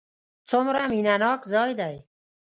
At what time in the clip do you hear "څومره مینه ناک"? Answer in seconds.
0.49-1.41